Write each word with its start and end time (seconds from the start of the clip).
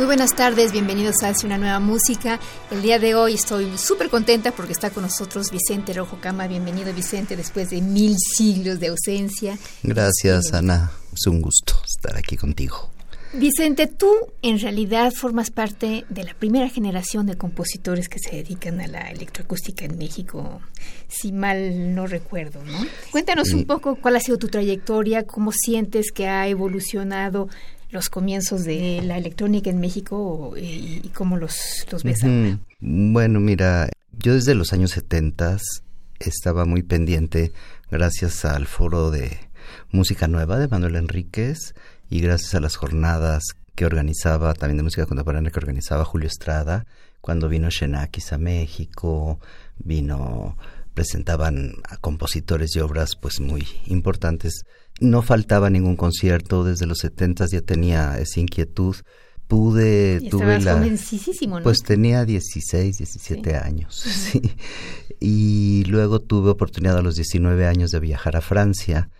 Muy 0.00 0.06
buenas 0.06 0.34
tardes, 0.34 0.72
bienvenidos 0.72 1.16
a 1.22 1.34
una 1.44 1.58
nueva 1.58 1.78
música. 1.78 2.40
El 2.70 2.80
día 2.80 2.98
de 2.98 3.14
hoy 3.14 3.34
estoy 3.34 3.76
súper 3.76 4.08
contenta 4.08 4.50
porque 4.50 4.72
está 4.72 4.88
con 4.88 5.02
nosotros 5.02 5.50
Vicente 5.50 5.92
Rojo 5.92 6.16
Cama. 6.22 6.46
Bienvenido 6.46 6.94
Vicente 6.94 7.36
después 7.36 7.68
de 7.68 7.82
mil 7.82 8.16
siglos 8.16 8.80
de 8.80 8.86
ausencia. 8.86 9.58
Gracias 9.82 10.54
Ana, 10.54 10.90
es 11.12 11.26
un 11.26 11.42
gusto 11.42 11.74
estar 11.86 12.16
aquí 12.16 12.38
contigo. 12.38 12.90
Vicente, 13.34 13.88
tú 13.88 14.10
en 14.40 14.58
realidad 14.58 15.12
formas 15.12 15.50
parte 15.50 16.06
de 16.08 16.24
la 16.24 16.32
primera 16.32 16.70
generación 16.70 17.26
de 17.26 17.36
compositores 17.36 18.08
que 18.08 18.20
se 18.20 18.36
dedican 18.36 18.80
a 18.80 18.86
la 18.86 19.10
electroacústica 19.10 19.84
en 19.84 19.98
México, 19.98 20.62
si 21.08 21.30
mal 21.30 21.94
no 21.94 22.06
recuerdo, 22.06 22.64
¿no? 22.64 22.86
Cuéntanos 23.12 23.52
un 23.52 23.66
poco 23.66 23.96
cuál 23.96 24.16
ha 24.16 24.20
sido 24.20 24.38
tu 24.38 24.48
trayectoria, 24.48 25.26
cómo 25.26 25.52
sientes 25.52 26.10
que 26.10 26.26
ha 26.26 26.48
evolucionado 26.48 27.50
los 27.90 28.08
comienzos 28.08 28.64
de 28.64 29.02
la 29.02 29.18
electrónica 29.18 29.70
en 29.70 29.80
México 29.80 30.54
y, 30.56 31.10
cómo 31.14 31.36
los, 31.36 31.86
los 31.90 32.02
ves 32.02 32.22
ahora. 32.24 32.58
Bueno, 32.80 33.40
mira, 33.40 33.88
yo 34.18 34.34
desde 34.34 34.54
los 34.54 34.72
años 34.72 34.92
70 34.92 35.58
estaba 36.18 36.64
muy 36.64 36.82
pendiente, 36.82 37.52
gracias 37.90 38.44
al 38.44 38.66
foro 38.66 39.10
de 39.10 39.38
música 39.90 40.28
nueva 40.28 40.58
de 40.58 40.68
Manuel 40.68 40.96
Enríquez, 40.96 41.74
y 42.10 42.20
gracias 42.20 42.54
a 42.54 42.60
las 42.60 42.76
jornadas 42.76 43.42
que 43.74 43.86
organizaba, 43.86 44.52
también 44.54 44.78
de 44.78 44.82
música 44.82 45.06
contemporánea 45.06 45.50
que 45.50 45.58
organizaba 45.58 46.04
Julio 46.04 46.28
Estrada, 46.28 46.86
cuando 47.20 47.48
vino 47.48 47.70
Xenakis 47.70 48.32
a 48.32 48.38
México, 48.38 49.38
vino, 49.78 50.56
presentaban 50.94 51.74
a 51.88 51.96
compositores 51.96 52.74
y 52.76 52.80
obras 52.80 53.16
pues 53.16 53.40
muy 53.40 53.66
importantes. 53.86 54.64
No 55.00 55.22
faltaba 55.22 55.70
ningún 55.70 55.96
concierto, 55.96 56.64
desde 56.64 56.86
los 56.86 56.98
setentas 56.98 57.50
ya 57.50 57.60
tenía 57.60 58.18
esa 58.18 58.40
inquietud. 58.40 58.96
Pude, 59.48 60.20
tuve 60.30 60.60
la... 60.60 60.78
¿no? 60.78 61.64
Pues 61.64 61.80
tenía 61.80 62.24
16, 62.24 62.98
17 62.98 63.56
años, 63.56 63.94
sí. 64.30 64.40
Y 65.18 65.84
luego 65.88 66.20
tuve 66.20 66.50
oportunidad 66.50 66.98
a 66.98 67.02
los 67.02 67.16
19 67.16 67.66
años 67.66 67.90
de 67.90 67.98
viajar 67.98 68.36
a 68.36 68.40
Francia 68.40 69.10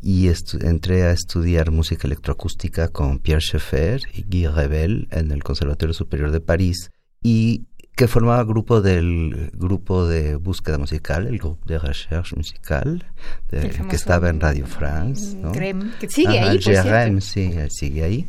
y 0.00 0.28
entré 0.60 1.04
a 1.04 1.12
estudiar 1.12 1.70
música 1.70 2.08
electroacústica 2.08 2.88
con 2.88 3.20
Pierre 3.20 3.40
Schaeffer 3.40 4.02
y 4.12 4.22
Guy 4.22 4.48
Rebel 4.48 5.08
en 5.12 5.30
el 5.30 5.44
Conservatorio 5.44 5.94
Superior 5.94 6.32
de 6.32 6.40
París 6.40 6.90
y 7.22 7.66
que 8.02 8.08
formaba 8.08 8.42
grupo 8.42 8.80
del 8.80 9.52
grupo 9.52 10.08
de 10.08 10.34
búsqueda 10.34 10.76
musical, 10.76 11.28
el 11.28 11.38
grupo 11.38 11.64
de 11.66 11.78
recherche 11.78 12.34
musical, 12.34 13.06
que 13.48 13.94
estaba 13.94 14.28
en 14.28 14.40
Radio 14.40 14.66
France, 14.66 15.36
¿no? 15.36 15.52
que 15.52 16.08
sigue 16.08 16.40
ahí, 16.40 16.58
por 16.58 17.22
sí, 17.22 17.54
sigue 17.70 18.02
ahí. 18.02 18.28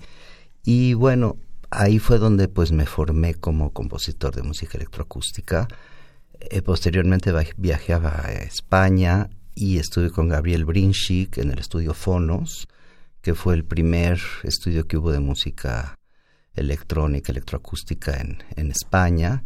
Y 0.64 0.94
bueno, 0.94 1.38
ahí 1.72 1.98
fue 1.98 2.20
donde 2.20 2.48
pues 2.50 2.72
me 2.72 2.86
formé 2.86 3.34
como 3.34 3.72
compositor 3.74 4.36
de 4.36 4.44
música 4.44 4.78
electroacústica. 4.78 5.68
Eh, 6.40 6.62
posteriormente 6.62 7.34
viajé 7.58 7.94
a 7.94 8.32
España 8.44 9.32
y 9.56 9.80
estuve 9.80 10.12
con 10.12 10.30
Gabriel 10.30 10.66
Brinchik 10.66 11.40
en 11.40 11.50
el 11.50 11.58
estudio 11.58 11.96
Fonos, 11.96 12.68
que 13.24 13.34
fue 13.34 13.56
el 13.56 13.66
primer 13.66 14.22
estudio 14.44 14.86
que 14.86 14.98
hubo 14.98 15.12
de 15.12 15.20
música 15.20 15.98
electrónica, 16.54 17.32
electroacústica 17.32 18.22
en, 18.22 18.44
en 18.56 18.70
España. 18.70 19.44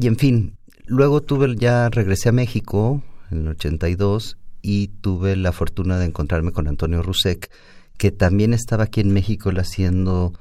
Y 0.00 0.06
en 0.06 0.16
fin, 0.16 0.56
luego 0.86 1.22
tuve, 1.22 1.56
ya 1.56 1.88
regresé 1.88 2.28
a 2.28 2.32
México 2.32 3.02
en 3.32 3.38
el 3.38 3.48
82 3.48 4.38
y 4.62 4.88
tuve 4.88 5.34
la 5.34 5.50
fortuna 5.50 5.98
de 5.98 6.06
encontrarme 6.06 6.52
con 6.52 6.68
Antonio 6.68 7.02
Rusek, 7.02 7.50
que 7.96 8.12
también 8.12 8.54
estaba 8.54 8.84
aquí 8.84 9.00
en 9.00 9.12
México 9.12 9.50
haciendo 9.56 10.34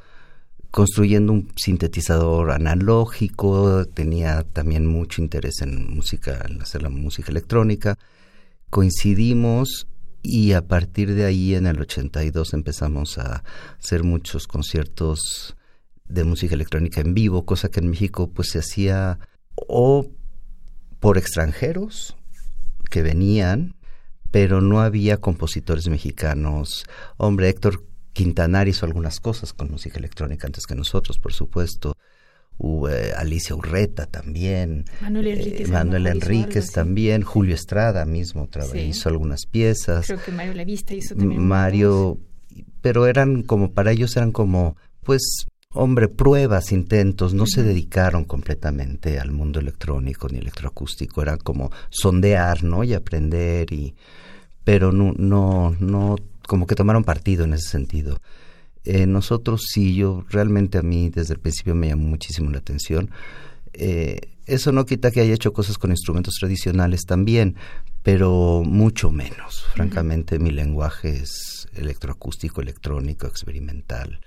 construyendo 0.69 1.34
un 1.34 1.51
sintetizador 1.56 2.51
analógico, 2.51 3.85
tenía 3.85 4.44
también 4.44 4.85
mucho 4.85 5.23
interés 5.23 5.63
en 5.63 5.91
música, 5.91 6.46
en 6.47 6.62
hacer 6.62 6.84
la 6.84 6.90
música 6.90 7.31
electrónica. 7.31 7.97
Coincidimos 8.69 9.88
y 10.22 10.51
a 10.51 10.67
partir 10.67 11.16
de 11.16 11.25
ahí 11.25 11.56
en 11.56 11.66
el 11.66 11.81
82 11.81 12.53
empezamos 12.53 13.17
a 13.17 13.44
hacer 13.79 14.03
muchos 14.03 14.46
conciertos 14.46 15.56
de 16.07 16.25
música 16.25 16.53
electrónica 16.53 17.01
en 17.01 17.16
vivo, 17.16 17.44
cosa 17.44 17.69
que 17.69 17.79
en 17.79 17.90
México 17.90 18.29
pues 18.29 18.50
se 18.50 18.59
hacía 18.59 19.17
o 19.68 20.07
por 21.00 21.18
extranjeros 21.18 22.16
que 22.90 23.01
venían, 23.01 23.75
pero 24.31 24.62
no 24.62 24.81
había 24.81 25.18
compositores 25.18 25.88
mexicanos. 25.88 26.85
Hombre, 27.18 27.50
Héctor 27.50 27.84
Quintanar 28.13 28.67
hizo 28.67 28.85
algunas 28.85 29.19
cosas 29.19 29.53
con 29.53 29.69
música 29.69 30.00
electrónica 30.00 30.47
antes 30.47 30.66
que 30.66 30.75
nosotros, 30.75 31.19
por 31.19 31.34
supuesto. 31.34 31.96
Eh, 32.90 33.12
Alicia 33.16 33.56
Urreta 33.56 34.07
también, 34.07 34.85
Manuel 35.00 35.28
Enríquez, 35.28 35.69
Manuel 35.69 36.07
Enríquez 36.07 36.72
también, 36.72 37.22
Julio 37.22 37.53
Estrada 37.53 38.03
mismo 38.06 38.50
hizo 38.73 39.09
algunas 39.09 39.46
piezas. 39.46 40.07
Creo 40.07 40.19
que 40.19 40.31
Mario 40.31 40.56
Lavista 40.56 40.96
hizo 40.96 41.16
también. 41.16 41.47
Mario, 41.47 42.19
pero 42.81 43.06
eran 43.06 43.44
como, 43.44 43.73
para 43.73 43.91
ellos 43.91 44.17
eran 44.17 44.31
como, 44.31 44.75
pues, 45.03 45.46
hombre, 45.73 46.07
pruebas, 46.07 46.72
intentos, 46.72 47.33
no 47.33 47.45
se 47.45 47.63
dedicaron 47.63 48.25
completamente 48.25 49.19
al 49.19 49.31
mundo 49.31 49.59
electrónico 49.59 50.28
ni 50.28 50.39
electroacústico, 50.39 51.22
era 51.22 51.38
como 51.38 51.72
sondear, 51.89 52.63
¿no? 52.63 52.83
Y 52.83 52.94
aprender 52.94 53.72
y, 53.72 53.95
pero 54.63 54.91
no, 54.91 55.13
no, 55.17 55.75
no, 55.79 56.16
como 56.47 56.66
que 56.66 56.75
tomaron 56.75 57.03
partido 57.03 57.45
en 57.45 57.53
ese 57.53 57.69
sentido. 57.69 58.19
Eh, 58.85 59.05
nosotros 59.05 59.66
sí, 59.72 59.95
yo 59.95 60.25
realmente 60.29 60.78
a 60.78 60.81
mí 60.81 61.09
desde 61.09 61.33
el 61.33 61.39
principio 61.39 61.75
me 61.75 61.89
llamó 61.89 62.07
muchísimo 62.07 62.49
la 62.49 62.59
atención. 62.59 63.11
Eh, 63.73 64.19
eso 64.45 64.72
no 64.72 64.85
quita 64.85 65.11
que 65.11 65.19
haya 65.19 65.34
hecho 65.34 65.53
cosas 65.53 65.78
con 65.78 65.91
instrumentos 65.91 66.35
tradicionales 66.39 67.05
también, 67.05 67.55
pero 68.01 68.63
mucho 68.66 69.11
menos. 69.11 69.66
Francamente, 69.73 70.39
mi 70.39 70.51
lenguaje 70.51 71.17
es 71.17 71.67
electroacústico, 71.75 72.61
electrónico, 72.61 73.28
experimental. 73.28 74.22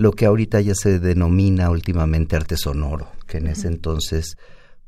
Lo 0.00 0.12
que 0.12 0.24
ahorita 0.24 0.62
ya 0.62 0.74
se 0.74 0.98
denomina 0.98 1.68
últimamente 1.68 2.34
arte 2.34 2.56
sonoro, 2.56 3.12
que 3.26 3.36
en 3.36 3.48
ese 3.48 3.68
entonces 3.68 4.38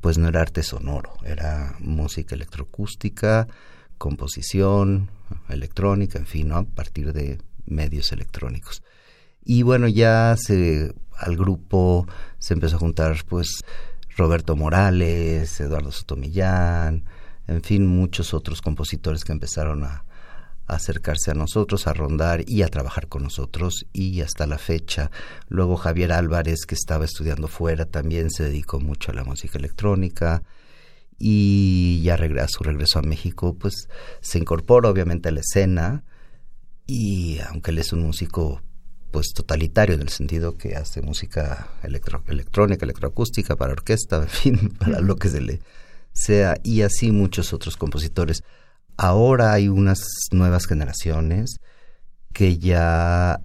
pues 0.01 0.17
no 0.17 0.27
era 0.27 0.41
arte 0.41 0.63
sonoro, 0.63 1.13
era 1.23 1.75
música 1.77 2.33
electroacústica, 2.33 3.47
composición 3.99 5.11
electrónica, 5.49 6.17
en 6.17 6.25
fin, 6.25 6.51
a 6.51 6.63
partir 6.63 7.13
de 7.13 7.37
medios 7.67 8.11
electrónicos. 8.11 8.81
Y 9.45 9.61
bueno, 9.61 9.87
ya 9.87 10.35
se, 10.35 10.95
al 11.15 11.37
grupo 11.37 12.07
se 12.39 12.55
empezó 12.55 12.77
a 12.77 12.79
juntar 12.79 13.15
pues 13.29 13.63
Roberto 14.17 14.55
Morales, 14.55 15.59
Eduardo 15.59 15.91
Sotomillán, 15.91 17.05
en 17.45 17.61
fin, 17.61 17.85
muchos 17.85 18.33
otros 18.33 18.63
compositores 18.63 19.23
que 19.23 19.31
empezaron 19.31 19.83
a, 19.83 20.05
acercarse 20.67 21.31
a 21.31 21.33
nosotros, 21.33 21.87
a 21.87 21.93
rondar 21.93 22.43
y 22.47 22.61
a 22.61 22.67
trabajar 22.67 23.07
con 23.07 23.23
nosotros 23.23 23.85
y 23.93 24.21
hasta 24.21 24.47
la 24.47 24.57
fecha. 24.57 25.11
Luego 25.47 25.75
Javier 25.75 26.11
Álvarez, 26.11 26.65
que 26.65 26.75
estaba 26.75 27.05
estudiando 27.05 27.47
fuera, 27.47 27.85
también 27.85 28.31
se 28.31 28.43
dedicó 28.43 28.79
mucho 28.79 29.11
a 29.11 29.15
la 29.15 29.23
música 29.23 29.57
electrónica 29.57 30.43
y 31.19 32.01
ya 32.03 32.15
a 32.15 32.47
su 32.47 32.63
regreso 32.63 32.99
a 32.99 33.03
México, 33.03 33.55
pues 33.57 33.87
se 34.21 34.39
incorpora 34.39 34.89
obviamente 34.89 35.29
a 35.29 35.31
la 35.31 35.41
escena 35.41 36.03
y 36.85 37.39
aunque 37.49 37.71
él 37.71 37.79
es 37.79 37.93
un 37.93 38.01
músico 38.01 38.61
pues 39.11 39.27
totalitario 39.33 39.95
en 39.95 40.01
el 40.01 40.09
sentido 40.09 40.57
que 40.57 40.75
hace 40.75 41.01
música 41.01 41.69
electro, 41.83 42.23
electrónica, 42.27 42.85
electroacústica 42.85 43.55
para 43.55 43.73
orquesta, 43.73 44.17
en 44.23 44.27
fin, 44.27 44.69
para 44.77 44.99
lo 44.99 45.15
que 45.17 45.29
se 45.29 45.39
le 45.39 45.61
sea 46.11 46.57
y 46.63 46.81
así 46.81 47.11
muchos 47.11 47.53
otros 47.53 47.77
compositores. 47.77 48.43
Ahora 48.97 49.53
hay 49.53 49.67
unas 49.69 50.03
nuevas 50.31 50.65
generaciones 50.65 51.57
que 52.33 52.57
ya 52.57 53.41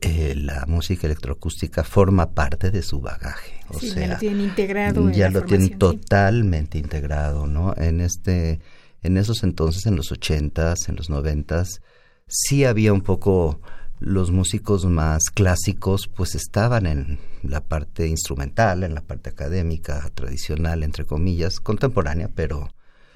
eh, 0.00 0.34
la 0.36 0.66
música 0.66 1.06
electroacústica 1.06 1.84
forma 1.84 2.32
parte 2.32 2.70
de 2.70 2.82
su 2.82 3.00
bagaje. 3.00 3.60
O 3.68 3.80
sea, 3.80 3.94
ya 3.94 4.12
lo 4.14 4.18
tienen 4.18 4.40
integrado. 4.40 5.10
Ya 5.10 5.30
lo 5.30 5.42
tienen 5.42 5.78
totalmente 5.78 6.78
integrado, 6.78 7.46
¿no? 7.46 7.74
En 7.76 8.00
este, 8.00 8.60
en 9.02 9.16
esos 9.16 9.42
entonces, 9.42 9.86
en 9.86 9.96
los 9.96 10.12
ochentas, 10.12 10.88
en 10.88 10.96
los 10.96 11.10
noventas, 11.10 11.80
sí 12.26 12.64
había 12.64 12.92
un 12.92 13.02
poco 13.02 13.60
los 14.00 14.30
músicos 14.30 14.86
más 14.86 15.24
clásicos 15.24 16.08
pues 16.08 16.34
estaban 16.34 16.86
en 16.86 17.18
la 17.42 17.60
parte 17.60 18.08
instrumental, 18.08 18.82
en 18.82 18.94
la 18.94 19.02
parte 19.02 19.28
académica, 19.28 20.10
tradicional, 20.14 20.82
entre 20.82 21.04
comillas, 21.04 21.60
contemporánea, 21.60 22.30
pero 22.34 22.70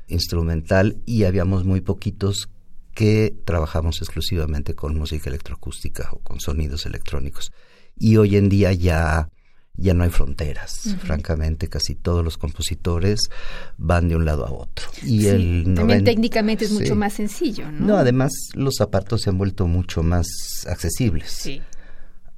instrumental, 0.09 0.99
y 1.07 1.25
habíamos 1.25 1.65
muy 1.65 1.81
poquitos 1.81 2.49
que 2.95 3.35
trabajamos 3.45 4.01
exclusivamente 4.01 4.75
con 4.75 4.97
música 4.97 5.29
electroacústica 5.29 6.09
o 6.13 6.19
con 6.19 6.41
sonidos 6.41 6.87
electrónicos. 6.87 7.53
Y 7.99 8.17
hoy 8.17 8.37
en 8.37 8.49
día 8.49 8.73
ya 8.73 9.29
ya 9.77 9.93
no 9.93 10.05
hay 10.05 10.11
fronteras. 10.11 10.95
Francamente, 11.01 11.69
casi 11.69 11.95
todos 11.95 12.25
los 12.25 12.39
compositores 12.39 13.29
van 13.77 14.09
de 14.09 14.17
un 14.17 14.25
lado 14.25 14.47
a 14.47 14.53
otro. 14.53 14.87
Y 15.03 15.27
el 15.27 15.75
también 15.75 16.05
técnicamente 16.05 16.65
es 16.65 16.71
mucho 16.71 16.95
más 16.95 17.15
sencillo, 17.15 17.71
¿no? 17.73 17.87
No, 17.87 17.97
además 17.97 18.31
los 18.55 18.77
zapatos 18.77 19.23
se 19.23 19.31
han 19.31 19.39
vuelto 19.39 19.67
mucho 19.67 20.03
más 20.03 20.27
accesibles. 20.69 21.31
Sí. 21.31 21.61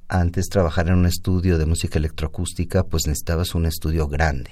Antes 0.07 0.47
trabajar 0.47 0.87
en 0.87 0.95
un 0.95 1.05
estudio 1.05 1.57
de 1.57 1.65
música 1.65 1.99
electroacústica, 1.99 2.83
pues 2.83 3.05
necesitabas 3.05 3.53
un 3.53 3.65
estudio 3.65 4.07
grande. 4.07 4.51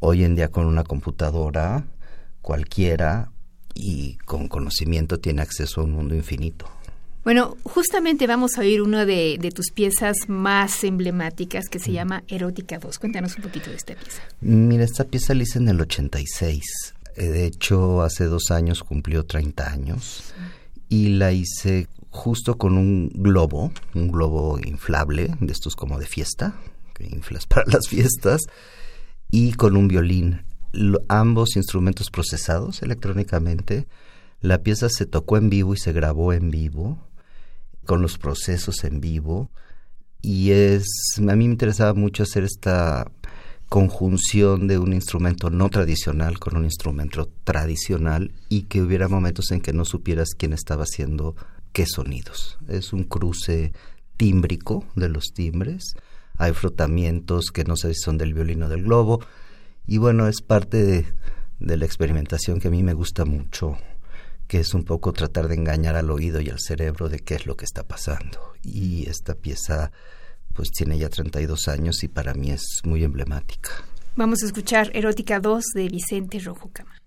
Hoy 0.00 0.24
en 0.24 0.34
día 0.34 0.48
con 0.48 0.66
una 0.66 0.82
computadora 0.82 1.86
cualquiera 2.42 3.30
y 3.74 4.16
con 4.26 4.48
conocimiento 4.48 5.18
tiene 5.18 5.42
acceso 5.42 5.80
a 5.80 5.84
un 5.84 5.92
mundo 5.92 6.14
infinito. 6.14 6.66
Bueno, 7.24 7.56
justamente 7.62 8.26
vamos 8.26 8.58
a 8.58 8.62
oír 8.62 8.82
una 8.82 9.06
de, 9.06 9.38
tus 9.54 9.70
piezas 9.70 10.16
más 10.26 10.82
emblemáticas 10.82 11.68
que 11.68 11.78
se 11.78 11.92
llama 11.92 12.24
Erótica 12.26 12.78
2. 12.78 12.98
Cuéntanos 12.98 13.36
un 13.36 13.44
poquito 13.44 13.70
de 13.70 13.76
esta 13.76 13.94
pieza. 13.94 14.22
Mira, 14.40 14.82
esta 14.82 15.04
pieza 15.04 15.32
la 15.34 15.44
hice 15.44 15.58
en 15.58 15.68
el 15.68 15.80
86. 15.80 16.62
Eh, 17.14 17.24
de 17.26 17.46
hecho, 17.46 18.02
hace 18.02 18.24
dos 18.24 18.50
años 18.50 18.82
cumplió 18.82 19.24
30 19.24 19.70
años 19.70 20.34
y 20.88 21.10
la 21.10 21.30
hice 21.30 21.86
justo 22.10 22.58
con 22.58 22.76
un 22.76 23.08
globo, 23.14 23.72
un 23.94 24.10
globo 24.10 24.58
inflable, 24.58 25.30
de 25.40 25.52
estos 25.52 25.76
como 25.76 26.00
de 26.00 26.06
fiesta, 26.06 26.54
que 26.92 27.04
inflas 27.04 27.46
para 27.46 27.70
las 27.70 27.88
fiestas, 27.88 28.40
y 29.30 29.52
con 29.52 29.76
un 29.76 29.86
violín. 29.86 30.42
Ambos 31.08 31.56
instrumentos 31.56 32.10
procesados 32.10 32.82
electrónicamente. 32.82 33.86
La 34.40 34.62
pieza 34.62 34.88
se 34.88 35.06
tocó 35.06 35.36
en 35.36 35.50
vivo 35.50 35.74
y 35.74 35.78
se 35.78 35.92
grabó 35.92 36.32
en 36.32 36.50
vivo 36.50 36.98
con 37.84 38.02
los 38.02 38.18
procesos 38.18 38.84
en 38.84 39.00
vivo 39.00 39.50
y 40.22 40.52
es 40.52 40.86
a 41.18 41.36
mí 41.36 41.48
me 41.48 41.52
interesaba 41.52 41.94
mucho 41.94 42.22
hacer 42.22 42.44
esta 42.44 43.10
conjunción 43.68 44.68
de 44.68 44.78
un 44.78 44.92
instrumento 44.92 45.50
no 45.50 45.68
tradicional 45.68 46.38
con 46.38 46.56
un 46.56 46.64
instrumento 46.64 47.28
tradicional 47.42 48.32
y 48.48 48.62
que 48.62 48.82
hubiera 48.82 49.08
momentos 49.08 49.50
en 49.50 49.60
que 49.60 49.72
no 49.72 49.84
supieras 49.84 50.34
quién 50.36 50.52
estaba 50.52 50.84
haciendo 50.84 51.34
qué 51.72 51.86
sonidos. 51.86 52.58
Es 52.68 52.92
un 52.92 53.04
cruce 53.04 53.72
tímbrico 54.16 54.84
de 54.94 55.08
los 55.08 55.32
timbres. 55.34 55.94
Hay 56.36 56.52
frotamientos 56.52 57.46
que 57.50 57.64
no 57.64 57.76
sé 57.76 57.94
si 57.94 58.00
son 58.00 58.18
del 58.18 58.34
violino 58.34 58.68
del 58.68 58.84
globo. 58.84 59.20
Y 59.86 59.98
bueno, 59.98 60.28
es 60.28 60.42
parte 60.42 60.82
de, 61.58 61.76
la 61.76 61.84
experimentación 61.84 62.60
que 62.60 62.68
a 62.68 62.70
mí 62.70 62.82
me 62.82 62.94
gusta 62.94 63.24
mucho 63.24 63.76
que 64.48 64.60
es 64.60 64.74
un 64.74 64.84
poco 64.84 65.14
tratar 65.14 65.48
de 65.48 65.54
engañar 65.54 65.96
al 65.96 66.10
oído 66.10 66.40
y 66.40 66.50
al 66.50 66.60
cerebro 66.60 67.08
de 67.08 67.20
qué 67.20 67.36
es 67.36 67.46
lo 67.46 67.56
que 67.56 67.64
está 67.64 67.84
pasando. 67.84 68.52
Y 68.62 69.08
esta 69.08 69.34
pieza 69.34 69.92
pues 70.52 70.70
tiene 70.70 70.98
ya 70.98 71.08
32 71.08 71.68
años 71.68 72.04
y 72.04 72.08
para 72.08 72.34
mí 72.34 72.50
es 72.50 72.80
muy 72.84 73.02
emblemática. 73.02 73.70
Vamos 74.14 74.42
a 74.42 74.46
escuchar 74.46 74.90
Erótica 74.94 75.40
2 75.40 75.64
de 75.74 75.88
Vicente 75.88 76.38
Rojo 76.40 76.70
Cama. 76.70 76.98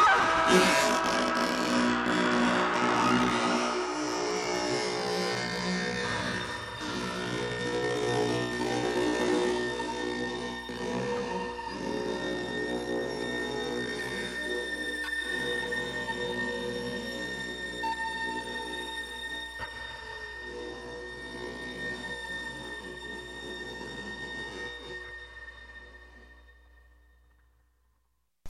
Yeah. 0.00 1.16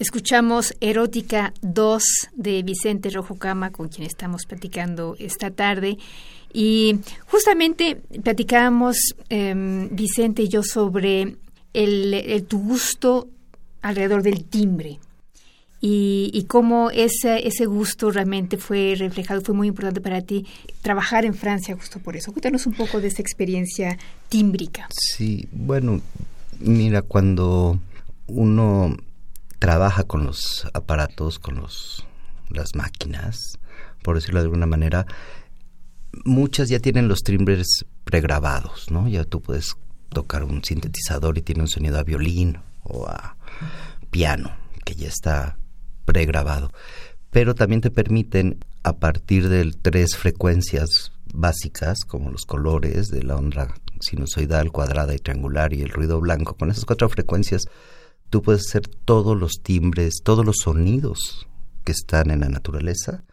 Escuchamos 0.01 0.75
Erótica 0.81 1.53
2 1.61 2.03
de 2.35 2.63
Vicente 2.63 3.11
Rojo 3.11 3.35
Cama, 3.35 3.71
con 3.71 3.89
quien 3.89 4.07
estamos 4.07 4.47
platicando 4.47 5.15
esta 5.19 5.51
tarde. 5.51 5.99
Y 6.55 7.01
justamente 7.27 7.97
platicábamos, 8.25 8.97
em, 9.29 9.95
Vicente 9.95 10.45
y 10.45 10.49
yo, 10.49 10.63
sobre 10.63 11.37
el, 11.75 12.47
tu 12.49 12.61
gusto 12.61 13.29
alrededor 13.83 14.23
del 14.23 14.45
timbre 14.45 14.99
y, 15.83 16.47
cómo 16.49 16.91
ese, 16.91 17.47
ese 17.47 17.67
gusto 17.67 18.11
realmente 18.11 18.57
fue 18.57 18.95
reflejado, 18.97 19.43
fue 19.43 19.55
muy 19.55 19.69
importante 19.69 20.01
para 20.01 20.23
ti 20.23 20.47
trabajar 20.81 21.27
en 21.27 21.35
Francia 21.35 21.77
justo 21.77 21.99
por 21.99 22.17
eso. 22.17 22.33
Cuéntanos 22.33 22.65
un 22.67 22.73
poco 22.73 23.03
de 23.03 23.09
esa 23.09 23.21
experiencia 23.21 23.99
tímbrica. 24.31 24.89
Sí, 24.91 25.47
bueno, 25.53 26.01
mira, 26.59 27.03
cuando 27.03 27.79
uno 28.29 28.97
trabaja 29.61 30.05
con 30.05 30.25
los 30.25 30.67
aparatos, 30.73 31.39
con 31.39 31.57
los, 31.57 32.05
las 32.49 32.75
máquinas, 32.75 33.59
por 34.03 34.17
decirlo 34.17 34.41
de 34.41 34.47
alguna 34.47 34.67
manera, 34.67 35.07
muchas 36.25 36.69
ya 36.69 36.81
tienen 36.81 37.07
los 37.07 37.23
timbres 37.23 37.85
pregrabados, 38.05 38.91
¿no? 38.91 39.07
Ya 39.07 39.25
tú 39.25 39.41
puedes 39.41 39.77
tocar 40.09 40.43
un 40.43 40.65
sintetizador 40.65 41.39
y 41.39 41.43
tiene 41.43 41.61
un 41.61 41.69
sonido 41.69 41.99
a 41.99 42.03
violín 42.03 42.59
o 42.83 43.07
a 43.07 43.37
piano, 44.11 44.57
que 44.85 44.95
ya 44.95 45.09
está 45.09 45.59
pregrabado. 46.07 46.73
Pero 47.31 47.55
también 47.55 47.83
te 47.83 47.91
permiten, 47.91 48.65
a 48.83 48.95
partir 48.95 49.51
de 49.51 49.71
tres 49.83 50.17
frecuencias 50.17 51.13
básicas, 51.33 52.01
como 52.07 52.31
los 52.31 52.47
colores 52.47 53.09
de 53.09 53.23
la 53.23 53.37
onda 53.37 53.75
sinusoidal, 54.01 54.73
cuadrada 54.73 55.15
y 55.15 55.19
triangular 55.19 55.75
y 55.75 55.83
el 55.83 55.91
ruido 55.91 56.19
blanco, 56.19 56.55
con 56.55 56.71
esas 56.71 56.87
cuatro 56.87 57.09
frecuencias 57.11 57.65
tú 58.31 58.43
puedes 58.43 58.67
hacer 58.69 58.87
todos 58.87 59.39
los 59.39 59.61
timbres, 59.63 60.21
todos 60.23 60.47
los 60.47 60.57
sonidos 60.63 61.47
que 61.85 61.93
están 61.93 62.31
en 62.31 62.41
la 62.41 62.49
naturaleza 62.49 63.25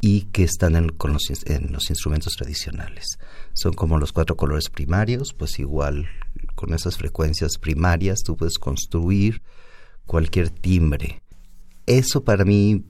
y 0.00 0.22
que 0.32 0.44
están 0.44 0.76
en, 0.76 0.88
con 0.90 1.12
los, 1.12 1.22
en 1.46 1.72
los 1.72 1.88
instrumentos 1.90 2.34
tradicionales. 2.34 3.18
Son 3.52 3.72
como 3.72 3.98
los 3.98 4.12
cuatro 4.12 4.36
colores 4.36 4.68
primarios, 4.68 5.32
pues 5.32 5.58
igual 5.58 6.08
con 6.54 6.74
esas 6.74 6.96
frecuencias 6.96 7.58
primarias 7.58 8.20
tú 8.24 8.36
puedes 8.36 8.58
construir 8.58 9.42
cualquier 10.06 10.50
timbre. 10.50 11.22
Eso 11.86 12.24
para 12.24 12.44
mí, 12.44 12.84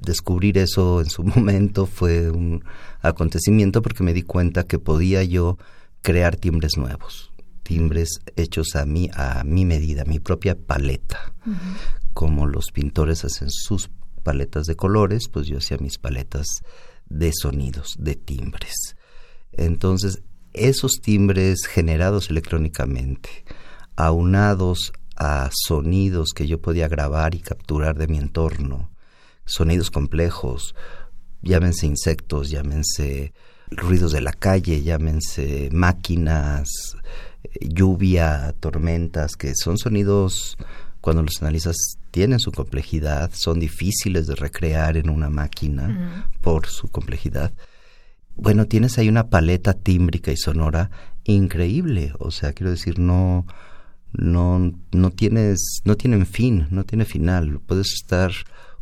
descubrir 0.00 0.58
eso 0.58 1.00
en 1.00 1.10
su 1.10 1.24
momento 1.24 1.86
fue 1.86 2.30
un 2.30 2.64
acontecimiento 3.00 3.82
porque 3.82 4.02
me 4.02 4.14
di 4.14 4.22
cuenta 4.22 4.64
que 4.64 4.78
podía 4.78 5.22
yo 5.24 5.58
crear 6.02 6.36
timbres 6.36 6.76
nuevos, 6.76 7.31
timbres 7.72 8.20
hechos 8.36 8.76
a 8.76 8.84
mí, 8.84 9.08
a 9.14 9.44
mi 9.44 9.64
medida, 9.64 10.04
mi 10.04 10.20
propia 10.20 10.54
paleta, 10.54 11.32
como 12.12 12.46
los 12.46 12.70
pintores 12.70 13.24
hacen 13.24 13.48
sus 13.50 13.88
paletas 14.22 14.66
de 14.66 14.76
colores, 14.76 15.28
pues 15.32 15.46
yo 15.46 15.56
hacía 15.56 15.78
mis 15.78 15.96
paletas 15.96 16.46
de 17.08 17.32
sonidos, 17.32 17.96
de 17.98 18.14
timbres. 18.14 18.74
Entonces, 19.52 20.22
esos 20.52 21.00
timbres 21.00 21.64
generados 21.64 22.28
electrónicamente, 22.28 23.30
aunados 23.96 24.92
a 25.16 25.48
sonidos 25.50 26.32
que 26.34 26.46
yo 26.46 26.60
podía 26.60 26.88
grabar 26.88 27.34
y 27.34 27.40
capturar 27.40 27.96
de 27.96 28.06
mi 28.06 28.18
entorno, 28.18 28.90
sonidos 29.46 29.90
complejos, 29.90 30.74
llámense 31.40 31.86
insectos, 31.86 32.50
llámense 32.50 33.32
ruidos 33.70 34.12
de 34.12 34.20
la 34.20 34.32
calle, 34.32 34.82
llámense 34.82 35.70
máquinas, 35.72 36.68
lluvia, 37.60 38.54
tormentas, 38.60 39.36
que 39.36 39.54
son 39.54 39.78
sonidos 39.78 40.56
cuando 41.00 41.22
los 41.22 41.42
analizas 41.42 41.76
tienen 42.10 42.38
su 42.38 42.52
complejidad, 42.52 43.30
son 43.34 43.58
difíciles 43.58 44.26
de 44.26 44.36
recrear 44.36 44.96
en 44.96 45.10
una 45.10 45.28
máquina 45.28 46.28
por 46.40 46.66
su 46.66 46.88
complejidad. 46.88 47.52
Bueno, 48.36 48.66
tienes 48.66 48.98
ahí 48.98 49.08
una 49.08 49.28
paleta 49.28 49.74
tímbrica 49.74 50.30
y 50.30 50.36
sonora 50.36 50.90
increíble, 51.24 52.12
o 52.18 52.30
sea, 52.30 52.52
quiero 52.52 52.70
decir, 52.70 52.98
no 52.98 53.46
no 54.12 54.72
no 54.92 55.10
tienes 55.10 55.80
no 55.84 55.96
tienen 55.96 56.26
fin, 56.26 56.68
no 56.70 56.84
tiene 56.84 57.04
final, 57.04 57.60
puedes 57.60 57.92
estar 57.94 58.30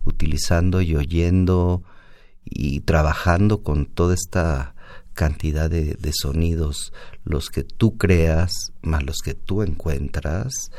utilizando 0.05 0.83
y 0.83 0.97
oyendo 0.97 1.83
y 2.45 2.81
trabajando 2.81 3.63
con 3.63 3.87
toda 3.87 4.15
esta 4.15 4.75
cantidad 5.15 5.69
de, 5.69 5.95
de, 5.95 6.13
sonidos, 6.13 6.93
los 7.25 7.51
que 7.51 7.65
tú 7.65 7.97
creas 7.97 8.73
más 8.83 9.05
los 9.05 9.19
que 9.19 9.35
tú 9.35 9.63
encuentras, 9.63 10.71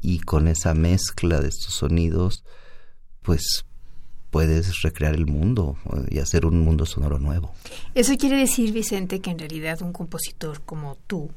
y 0.00 0.20
con 0.20 0.48
esa 0.48 0.74
mezcla 0.74 1.40
de 1.40 1.48
estos 1.48 1.74
sonidos, 1.74 2.44
pues 3.22 3.64
puedes 4.30 4.82
recrear 4.82 5.14
el 5.14 5.26
mundo 5.26 5.76
y 6.08 6.18
hacer 6.18 6.46
un 6.46 6.60
mundo 6.60 6.86
sonoro 6.86 7.18
nuevo. 7.18 7.52
Eso 7.94 8.16
quiere 8.16 8.38
decir, 8.38 8.72
Vicente, 8.72 9.20
que 9.20 9.30
en 9.30 9.38
realidad 9.38 9.82
un 9.82 9.92
compositor 9.92 10.62
como 10.62 10.96
tú 11.06 11.30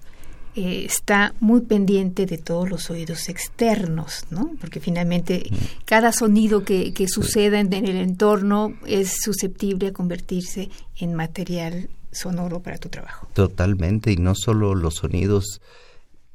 eh, 0.56 0.86
está 0.86 1.34
muy 1.40 1.62
pendiente 1.62 2.28
de 2.28 2.38
todos 2.38 2.70
los 2.70 2.90
oídos 2.92 3.28
externos, 3.28 4.26
¿no? 4.30 4.52
Porque 4.62 4.80
finalmente 4.80 5.44
cada 5.86 6.12
sonido 6.12 6.64
que, 6.64 6.94
que 6.94 7.08
suceda 7.08 7.60
en, 7.60 7.74
en 7.74 7.88
el 7.88 7.98
entorno 7.98 8.74
es 8.86 9.16
susceptible 9.24 9.88
a 9.88 9.94
convertirse 9.94 10.70
en 10.98 11.16
material 11.16 11.90
sonoro 12.14 12.62
para 12.62 12.78
tu 12.78 12.90
trabajo. 12.90 13.28
Totalmente, 13.34 14.12
y 14.12 14.18
no 14.18 14.36
solo 14.36 14.76
los 14.76 14.96
sonidos 14.96 15.62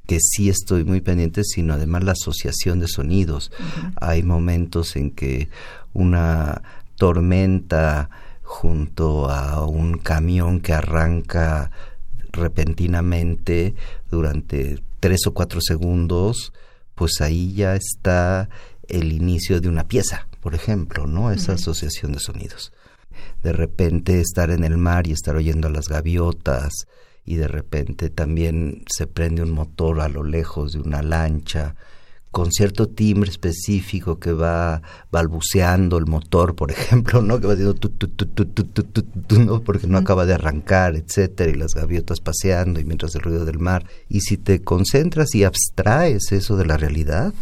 que 0.07 0.19
sí 0.21 0.49
estoy 0.49 0.85
muy 0.85 1.03
pendiente, 1.03 1.45
sino 1.45 1.75
además 1.75 2.03
la 2.03 2.13
asociación 2.13 2.81
de 2.81 2.89
sonidos. 2.89 3.53
Hay 4.01 4.23
momentos 4.23 4.97
en 4.97 5.11
que 5.11 5.51
una 5.93 6.63
tormenta 6.97 8.09
junto 8.43 9.31
a 9.31 9.67
un 9.67 9.99
camión 9.99 10.61
que 10.61 10.73
arranca 10.73 11.71
repentinamente 12.33 13.75
durante 14.11 14.83
tres 15.01 15.27
o 15.27 15.35
cuatro 15.35 15.61
segundos, 15.61 16.55
pues 16.95 17.21
ahí 17.21 17.53
ya 17.53 17.77
está 17.77 18.49
el 18.89 19.13
inicio 19.13 19.61
de 19.61 19.69
una 19.69 19.87
pieza, 19.87 20.27
por 20.41 20.55
ejemplo, 20.55 21.07
¿no? 21.07 21.31
Esa 21.31 21.53
asociación 21.53 22.13
de 22.13 22.21
sonidos. 22.21 22.73
De 23.43 23.53
repente 23.53 24.21
estar 24.21 24.51
en 24.51 24.65
el 24.65 24.77
mar 24.77 25.07
y 25.07 25.13
estar 25.13 25.37
oyendo 25.37 25.69
a 25.69 25.71
las 25.71 25.89
gaviotas, 25.89 26.73
y 27.25 27.37
de 27.37 27.49
repente 27.49 28.09
también 28.09 28.85
se 28.91 29.07
prende 29.07 29.43
un 29.43 29.51
motor 29.51 30.01
a 30.01 30.09
lo 30.09 30.25
lejos 30.25 30.73
de 30.73 30.81
una 30.81 31.03
lancha 31.03 31.75
con 32.31 32.53
cierto 32.53 32.89
timbre 32.89 33.31
específico 33.31 34.19
que 34.19 34.33
va 34.33 34.83
balbuceando 35.11 35.99
el 35.99 36.07
motor, 36.07 36.55
por 36.55 36.71
ejemplo, 36.73 37.23
¿no? 37.23 37.41
Que 37.41 37.47
va 37.47 37.55
diciendo 37.55 37.75
tu, 37.75 37.89
tu, 37.91 38.07
tu, 38.17 39.39
¿no? 39.41 39.61
Porque 39.61 39.87
no 39.87 39.99
acaba 39.99 40.27
de 40.27 40.35
arrancar, 40.35 40.97
etcétera, 40.97 41.51
y 41.51 41.55
las 41.55 41.75
gaviotas 41.75 42.21
paseando 42.21 42.81
y 42.81 42.85
mientras 42.85 43.15
el 43.15 43.23
ruido 43.23 43.45
del 43.45 43.59
mar. 43.59 43.85
Y 44.09 44.21
si 44.21 44.37
te 44.37 44.63
concentras 44.63 45.35
y 45.35 45.45
abstraes 45.45 46.33
eso 46.33 46.57
de 46.57 46.67
la 46.67 46.77
realidad, 46.77 47.33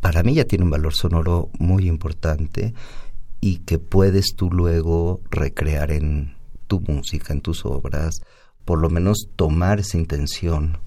para 0.00 0.22
mí 0.22 0.34
ya 0.34 0.44
tiene 0.44 0.64
un 0.64 0.70
valor 0.70 0.94
sonoro 0.94 1.50
muy 1.58 1.86
importante 1.86 2.74
y 3.40 3.58
que 3.58 3.78
puedes 3.78 4.34
tú 4.36 4.50
luego 4.50 5.20
recrear 5.30 5.90
en 5.90 6.34
tu 6.66 6.80
música, 6.80 7.32
en 7.32 7.40
tus 7.40 7.64
obras, 7.64 8.22
por 8.64 8.78
lo 8.78 8.90
menos 8.90 9.28
tomar 9.36 9.80
esa 9.80 9.98
intención, 9.98 10.78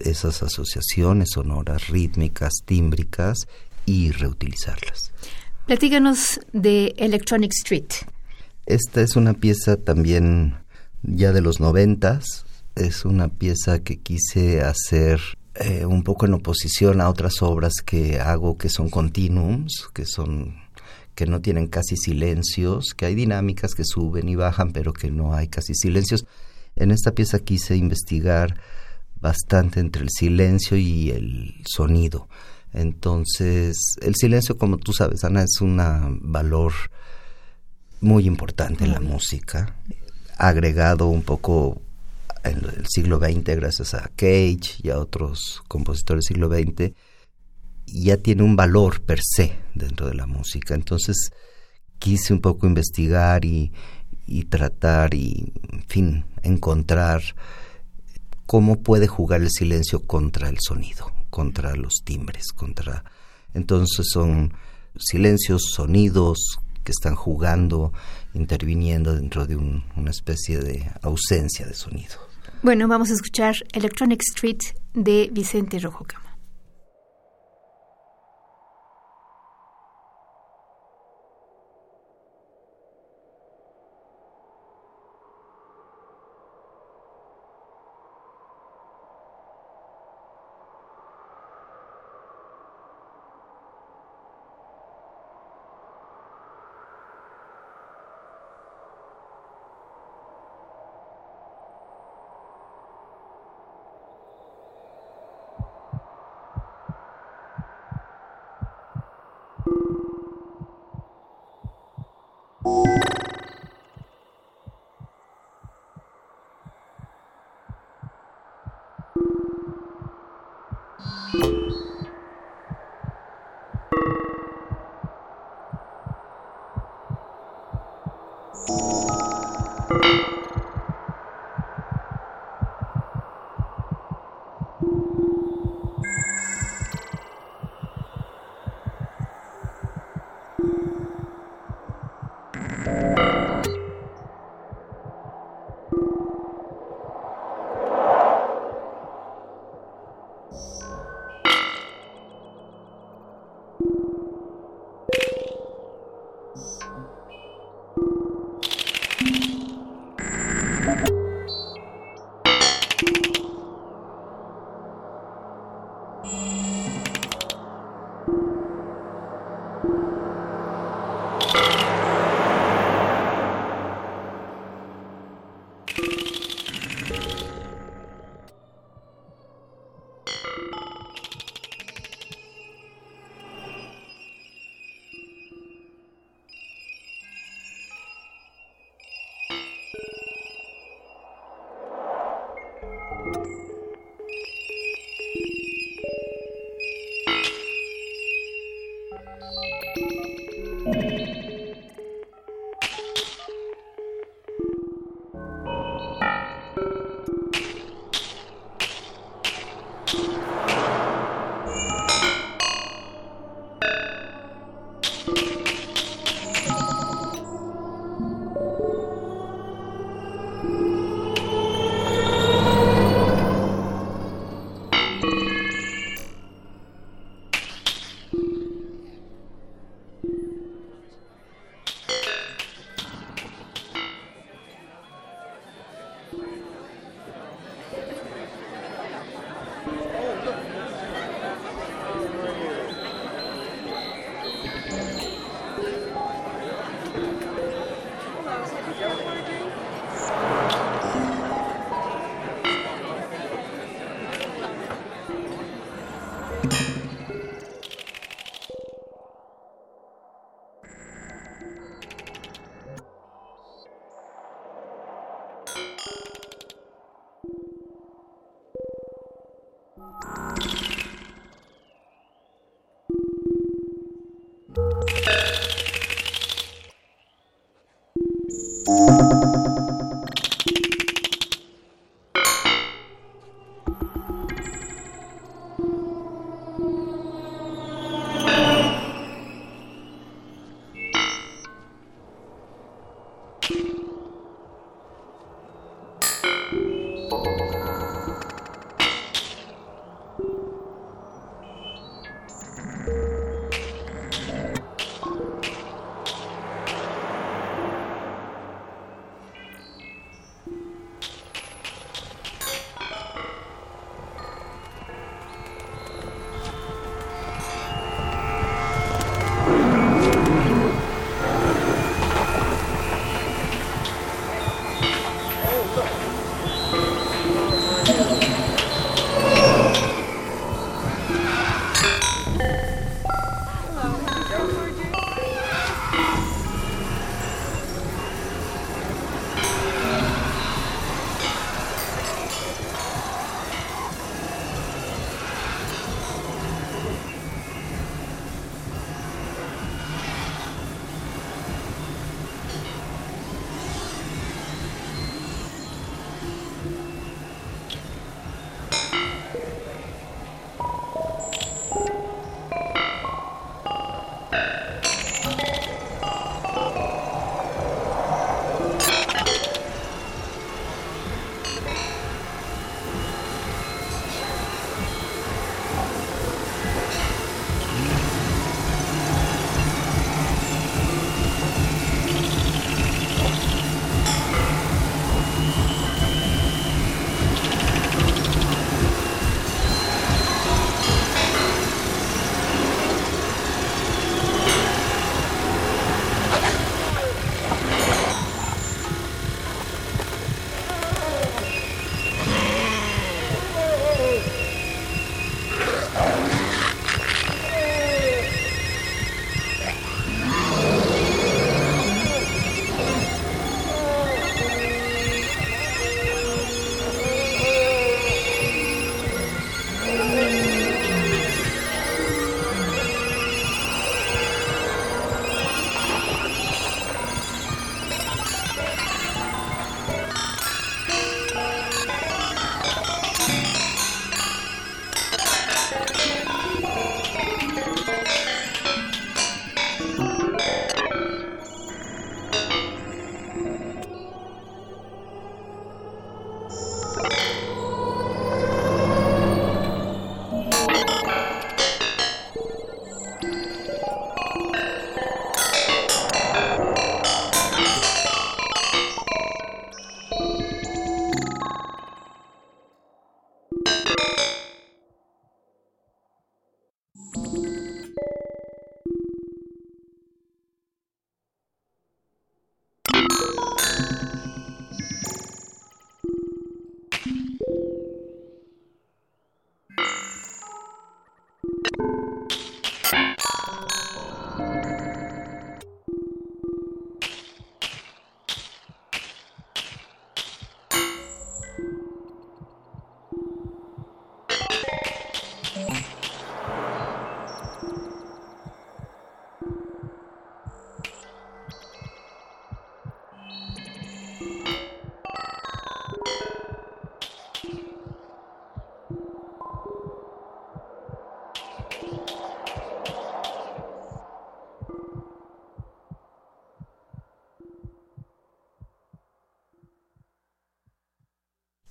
esas 0.00 0.42
asociaciones 0.42 1.30
sonoras, 1.34 1.88
rítmicas, 1.88 2.52
tímbricas 2.64 3.48
y 3.86 4.12
reutilizarlas. 4.12 5.12
Platíganos 5.66 6.40
de 6.52 6.94
Electronic 6.98 7.52
Street. 7.52 7.88
Esta 8.66 9.00
es 9.00 9.16
una 9.16 9.34
pieza 9.34 9.76
también 9.76 10.56
ya 11.02 11.32
de 11.32 11.40
los 11.40 11.58
noventas, 11.58 12.44
es 12.74 13.04
una 13.04 13.28
pieza 13.28 13.80
que 13.80 13.98
quise 13.98 14.60
hacer 14.62 15.20
eh, 15.54 15.86
un 15.86 16.04
poco 16.04 16.26
en 16.26 16.34
oposición 16.34 17.00
a 17.00 17.08
otras 17.08 17.42
obras 17.42 17.74
que 17.84 18.20
hago 18.20 18.56
que 18.56 18.68
son 18.68 18.90
continuums, 18.90 19.88
que 19.92 20.04
son 20.04 20.54
que 21.18 21.26
no 21.26 21.40
tienen 21.40 21.66
casi 21.66 21.96
silencios, 21.96 22.94
que 22.94 23.04
hay 23.04 23.16
dinámicas 23.16 23.74
que 23.74 23.82
suben 23.84 24.28
y 24.28 24.36
bajan, 24.36 24.70
pero 24.70 24.92
que 24.92 25.10
no 25.10 25.34
hay 25.34 25.48
casi 25.48 25.74
silencios. 25.74 26.26
En 26.76 26.92
esta 26.92 27.10
pieza 27.10 27.40
quise 27.40 27.74
investigar 27.74 28.60
bastante 29.20 29.80
entre 29.80 30.04
el 30.04 30.10
silencio 30.10 30.76
y 30.76 31.10
el 31.10 31.56
sonido. 31.66 32.28
Entonces, 32.72 33.96
el 34.00 34.14
silencio, 34.14 34.58
como 34.58 34.78
tú 34.78 34.92
sabes, 34.92 35.24
Ana, 35.24 35.42
es 35.42 35.60
un 35.60 35.80
valor 36.22 36.72
muy 38.00 38.24
importante 38.28 38.84
en 38.84 38.92
la 38.92 39.00
música, 39.00 39.74
agregado 40.36 41.08
un 41.08 41.22
poco 41.24 41.82
en 42.44 42.58
el 42.58 42.86
siglo 42.86 43.18
XX 43.18 43.56
gracias 43.56 43.94
a 43.94 44.08
Cage 44.14 44.76
y 44.84 44.90
a 44.90 45.00
otros 45.00 45.64
compositores 45.66 46.26
del 46.26 46.36
siglo 46.36 46.48
XX, 46.48 46.92
ya 47.92 48.16
tiene 48.16 48.42
un 48.42 48.56
valor 48.56 49.00
per 49.00 49.20
se 49.22 49.56
dentro 49.74 50.06
de 50.06 50.14
la 50.14 50.26
música. 50.26 50.74
Entonces, 50.74 51.32
quise 51.98 52.32
un 52.32 52.40
poco 52.40 52.66
investigar 52.66 53.44
y, 53.44 53.72
y 54.26 54.44
tratar 54.44 55.14
y, 55.14 55.52
en 55.72 55.84
fin, 55.84 56.24
encontrar 56.42 57.22
cómo 58.46 58.82
puede 58.82 59.06
jugar 59.06 59.42
el 59.42 59.50
silencio 59.50 60.06
contra 60.06 60.48
el 60.48 60.58
sonido, 60.60 61.12
contra 61.30 61.74
los 61.76 62.02
timbres, 62.04 62.52
contra... 62.54 63.04
Entonces 63.54 64.06
son 64.10 64.52
silencios, 64.96 65.62
sonidos 65.74 66.58
que 66.84 66.92
están 66.92 67.14
jugando, 67.14 67.92
interviniendo 68.34 69.14
dentro 69.14 69.46
de 69.46 69.56
una 69.56 70.10
especie 70.10 70.58
de 70.58 70.90
ausencia 71.02 71.66
de 71.66 71.74
sonido. 71.74 72.16
Bueno, 72.62 72.88
vamos 72.88 73.10
a 73.10 73.14
escuchar 73.14 73.54
Electronic 73.72 74.20
Street 74.22 74.58
de 74.94 75.28
Vicente 75.32 75.78
Rojo 75.78 76.04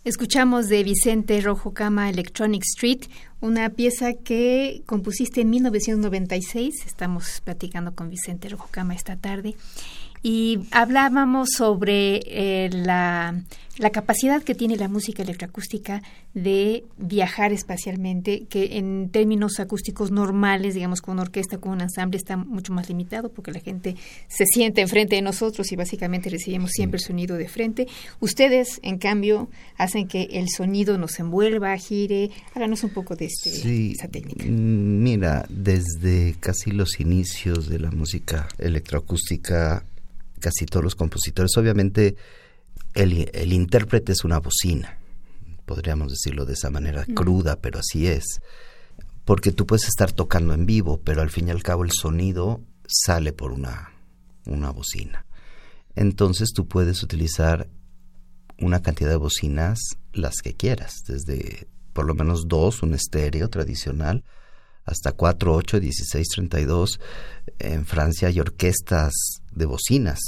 Escuchamos 0.07 0.69
de 0.69 0.85
Vicente 0.85 1.41
Rojo 1.41 1.73
Cama 1.73 2.09
Electronic 2.09 2.63
Street, 2.63 3.01
una 3.41 3.69
pieza 3.71 4.13
que 4.13 4.81
compusiste 4.85 5.41
en 5.41 5.49
1996. 5.49 6.85
Estamos 6.85 7.41
platicando 7.43 7.93
con 7.93 8.09
Vicente 8.09 8.47
Rojo 8.47 8.69
Cama 8.71 8.95
esta 8.95 9.17
tarde 9.17 9.55
y 10.27 10.59
hablábamos 10.71 11.51
sobre 11.55 12.19
eh, 12.25 12.69
la, 12.73 13.45
la, 13.77 13.89
capacidad 13.91 14.43
que 14.43 14.55
tiene 14.55 14.75
la 14.75 14.89
música 14.89 15.23
electroacústica 15.23 16.03
de 16.33 16.83
viajar 16.97 17.53
espacialmente, 17.53 18.43
que 18.49 18.77
en 18.77 19.07
términos 19.09 19.57
acústicos 19.61 20.11
normales, 20.11 20.73
digamos, 20.73 20.99
con 20.99 21.13
una 21.13 21.21
orquesta, 21.21 21.59
con 21.59 21.71
un 21.71 21.79
ensamble, 21.79 22.17
está 22.17 22.35
mucho 22.35 22.73
más 22.73 22.89
limitado 22.89 23.29
porque 23.29 23.53
la 23.53 23.61
gente 23.61 23.95
se 24.27 24.43
siente 24.45 24.81
enfrente 24.81 25.15
de 25.15 25.21
nosotros 25.21 25.71
y 25.71 25.77
básicamente 25.77 26.29
recibimos 26.29 26.71
siempre 26.71 26.97
el 26.97 27.05
sonido 27.05 27.37
de 27.37 27.47
frente. 27.47 27.87
Ustedes, 28.19 28.81
en 28.83 28.97
cambio, 28.97 29.49
hacen 29.77 30.09
que 30.09 30.23
el 30.23 30.49
sonido 30.49 30.97
nos 30.97 31.17
envuelva, 31.19 31.77
gire. 31.77 32.31
Háganos 32.53 32.83
un 32.83 32.89
poco 32.89 33.15
de 33.15 33.27
este, 33.27 33.49
sí, 33.49 33.93
esa 33.97 34.09
técnica. 34.09 34.43
Mm, 34.43 35.03
mira, 35.03 35.45
desde 35.47 36.35
casi 36.41 36.71
los 36.71 36.99
inicios 36.99 37.69
de 37.69 37.79
la 37.79 37.91
música 37.91 38.49
electroacústica, 38.57 39.85
casi 40.39 40.65
todos 40.65 40.83
los 40.83 40.95
compositores. 40.95 41.55
Obviamente 41.57 42.15
el, 42.93 43.29
el 43.33 43.53
intérprete 43.53 44.11
es 44.11 44.23
una 44.23 44.39
bocina, 44.39 44.99
podríamos 45.65 46.11
decirlo 46.11 46.45
de 46.45 46.53
esa 46.53 46.69
manera 46.69 47.05
cruda, 47.15 47.59
pero 47.61 47.79
así 47.79 48.07
es. 48.07 48.39
Porque 49.25 49.51
tú 49.51 49.65
puedes 49.65 49.87
estar 49.87 50.11
tocando 50.13 50.53
en 50.53 50.65
vivo, 50.65 51.01
pero 51.03 51.21
al 51.21 51.29
fin 51.29 51.49
y 51.49 51.51
al 51.51 51.63
cabo 51.63 51.83
el 51.83 51.91
sonido 51.91 52.61
sale 52.87 53.33
por 53.33 53.51
una, 53.51 53.91
una 54.45 54.71
bocina. 54.71 55.25
Entonces 55.95 56.51
tú 56.53 56.67
puedes 56.67 57.03
utilizar 57.03 57.69
una 58.59 58.81
cantidad 58.81 59.09
de 59.09 59.17
bocinas, 59.17 59.79
las 60.13 60.41
que 60.41 60.55
quieras, 60.55 61.03
desde 61.07 61.67
por 61.93 62.05
lo 62.05 62.13
menos 62.13 62.47
dos, 62.47 62.83
un 62.83 62.93
estéreo 62.93 63.49
tradicional, 63.49 64.23
hasta 64.87 65.11
4, 65.11 65.53
8, 65.53 65.79
16, 65.79 66.27
32. 66.29 66.99
En 67.59 67.85
Francia 67.85 68.29
hay 68.29 68.39
orquestas 68.39 69.13
de 69.53 69.65
bocinas, 69.65 70.19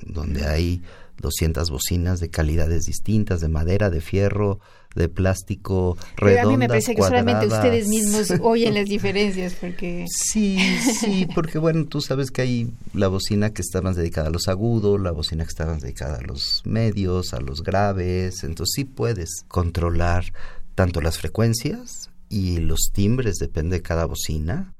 donde 0.00 0.46
hay 0.46 0.82
200 1.20 1.70
bocinas 1.70 2.18
de 2.18 2.30
calidades 2.30 2.84
distintas, 2.84 3.40
de 3.40 3.48
madera, 3.48 3.90
de 3.90 4.00
fierro, 4.00 4.58
de 4.94 5.10
plástico, 5.10 5.98
redondas, 6.16 6.46
a 6.46 6.48
mí 6.48 6.56
me 6.56 6.68
parece 6.68 6.94
que 6.94 7.02
solamente 7.02 7.46
ustedes 7.46 7.86
mismos 7.86 8.32
oyen 8.40 8.72
las 8.72 8.86
diferencias 8.86 9.52
porque 9.60 10.06
sí 10.08 10.58
sí 10.98 11.28
porque 11.34 11.58
bueno 11.58 11.84
tú 11.84 12.00
sabes 12.00 12.30
que 12.30 12.40
hay 12.40 12.72
la 12.94 13.08
bocina 13.08 13.50
que 13.50 13.60
está 13.60 13.82
más 13.82 13.96
dedicada 13.96 14.28
a 14.28 14.30
los 14.30 14.48
agudos 14.48 14.98
la 14.98 15.10
bocina 15.10 15.44
que 15.44 15.50
está 15.50 15.66
más 15.66 15.82
dedicada 15.82 16.16
a 16.16 16.22
los 16.22 16.62
medios 16.64 17.34
a 17.34 17.40
los 17.40 17.62
graves 17.62 18.42
entonces 18.42 18.72
sí 18.74 18.84
puedes 18.84 19.44
controlar 19.48 20.32
tanto 20.74 21.02
las 21.02 21.18
frecuencias 21.18 22.08
y 22.28 22.58
los 22.58 22.90
timbres 22.92 23.36
depende 23.36 23.76
de 23.76 23.82
cada 23.82 24.06
bocina, 24.06 24.74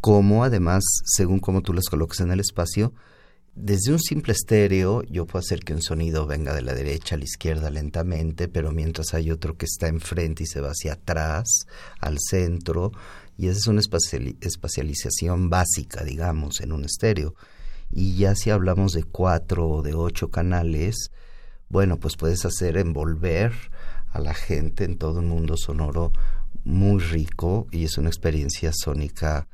como 0.00 0.44
además, 0.44 0.82
según 1.04 1.40
cómo 1.40 1.62
tú 1.62 1.72
las 1.72 1.88
coloques 1.88 2.20
en 2.20 2.30
el 2.30 2.40
espacio, 2.40 2.94
desde 3.54 3.92
un 3.92 3.98
simple 3.98 4.32
estéreo 4.32 5.02
yo 5.02 5.26
puedo 5.26 5.40
hacer 5.40 5.60
que 5.60 5.74
un 5.74 5.82
sonido 5.82 6.24
venga 6.24 6.54
de 6.54 6.62
la 6.62 6.72
derecha 6.72 7.16
a 7.16 7.18
la 7.18 7.24
izquierda 7.24 7.68
lentamente, 7.68 8.48
pero 8.48 8.70
mientras 8.70 9.12
hay 9.12 9.30
otro 9.30 9.56
que 9.56 9.66
está 9.66 9.88
enfrente 9.88 10.44
y 10.44 10.46
se 10.46 10.60
va 10.60 10.68
hacia 10.68 10.94
atrás, 10.94 11.66
al 12.00 12.18
centro, 12.20 12.92
y 13.36 13.48
esa 13.48 13.58
es 13.58 13.66
una 13.66 13.80
espacialización 14.40 15.50
básica, 15.50 16.04
digamos, 16.04 16.60
en 16.60 16.72
un 16.72 16.84
estéreo. 16.84 17.34
Y 17.90 18.16
ya 18.16 18.34
si 18.34 18.50
hablamos 18.50 18.92
de 18.92 19.02
cuatro 19.02 19.68
o 19.68 19.82
de 19.82 19.94
ocho 19.94 20.30
canales, 20.30 21.10
bueno, 21.68 21.98
pues 21.98 22.16
puedes 22.16 22.44
hacer 22.44 22.76
envolver 22.76 23.52
a 24.10 24.20
la 24.20 24.34
gente 24.34 24.84
en 24.84 24.96
todo 24.96 25.18
un 25.18 25.28
mundo 25.28 25.56
sonoro 25.56 26.12
muy 26.64 27.00
rico 27.00 27.66
y 27.70 27.84
es 27.84 27.98
una 27.98 28.08
experiencia 28.08 28.72
sónica 28.72 29.48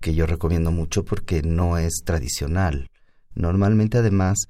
que 0.00 0.14
yo 0.14 0.26
recomiendo 0.26 0.70
mucho 0.70 1.04
porque 1.04 1.42
no 1.42 1.78
es 1.78 2.02
tradicional. 2.04 2.90
Normalmente 3.34 3.98
además, 3.98 4.48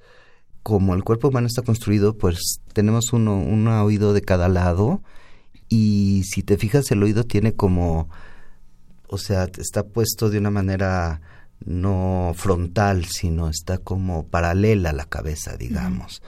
como 0.63 0.93
el 0.93 1.03
cuerpo 1.03 1.29
humano 1.29 1.47
está 1.47 1.61
construido, 1.61 2.17
pues 2.17 2.61
tenemos 2.73 3.13
uno, 3.13 3.37
un 3.37 3.67
oído 3.67 4.13
de 4.13 4.21
cada 4.21 4.49
lado 4.49 5.01
y 5.67 6.23
si 6.25 6.43
te 6.43 6.57
fijas 6.57 6.89
el 6.91 7.03
oído 7.03 7.23
tiene 7.23 7.53
como, 7.53 8.09
o 9.07 9.17
sea, 9.17 9.45
está 9.57 9.83
puesto 9.83 10.29
de 10.29 10.39
una 10.39 10.51
manera 10.51 11.21
no 11.65 12.31
frontal, 12.35 13.05
sino 13.05 13.49
está 13.49 13.77
como 13.77 14.27
paralela 14.27 14.91
a 14.91 14.93
la 14.93 15.05
cabeza, 15.05 15.57
digamos. 15.57 16.21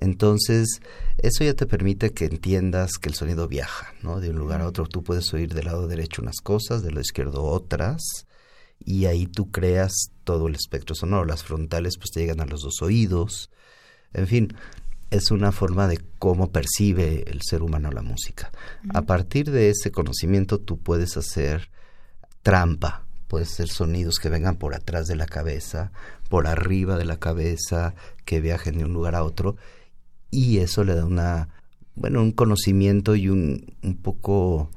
Entonces, 0.00 0.80
eso 1.18 1.44
ya 1.44 1.54
te 1.54 1.66
permite 1.66 2.12
que 2.12 2.26
entiendas 2.26 2.92
que 3.00 3.08
el 3.08 3.14
sonido 3.14 3.48
viaja, 3.48 3.94
¿no? 4.02 4.20
De 4.20 4.30
un 4.30 4.38
lugar 4.38 4.60
a 4.60 4.66
otro. 4.66 4.86
Tú 4.86 5.02
puedes 5.02 5.32
oír 5.34 5.54
del 5.54 5.66
lado 5.66 5.88
derecho 5.88 6.22
unas 6.22 6.40
cosas, 6.42 6.82
del 6.82 6.94
lado 6.94 7.02
izquierdo 7.02 7.44
otras, 7.44 8.26
y 8.78 9.06
ahí 9.06 9.26
tú 9.26 9.50
creas 9.50 9.92
todo 10.24 10.48
el 10.48 10.54
espectro 10.54 10.94
sonoro. 10.94 11.24
Las 11.24 11.42
frontales 11.42 11.96
pues 11.98 12.10
te 12.10 12.20
llegan 12.20 12.40
a 12.40 12.46
los 12.46 12.62
dos 12.62 12.80
oídos. 12.82 13.50
En 14.12 14.26
fin, 14.26 14.54
es 15.10 15.30
una 15.30 15.52
forma 15.52 15.88
de 15.88 16.00
cómo 16.18 16.52
percibe 16.52 17.24
el 17.28 17.40
ser 17.42 17.62
humano 17.62 17.90
la 17.90 18.02
música. 18.02 18.50
A 18.94 19.02
partir 19.02 19.50
de 19.50 19.70
ese 19.70 19.90
conocimiento 19.90 20.58
tú 20.58 20.78
puedes 20.78 21.16
hacer 21.16 21.70
trampa, 22.42 23.06
puedes 23.26 23.52
hacer 23.52 23.68
sonidos 23.68 24.18
que 24.18 24.28
vengan 24.28 24.56
por 24.56 24.74
atrás 24.74 25.06
de 25.06 25.16
la 25.16 25.26
cabeza, 25.26 25.92
por 26.28 26.46
arriba 26.46 26.96
de 26.96 27.04
la 27.04 27.18
cabeza, 27.18 27.94
que 28.24 28.40
viajen 28.40 28.78
de 28.78 28.84
un 28.84 28.92
lugar 28.92 29.14
a 29.14 29.24
otro 29.24 29.56
y 30.30 30.58
eso 30.58 30.84
le 30.84 30.94
da 30.94 31.04
una, 31.04 31.48
bueno, 31.94 32.22
un 32.22 32.32
conocimiento 32.32 33.14
y 33.16 33.28
un, 33.28 33.74
un 33.82 33.96
poco 33.96 34.70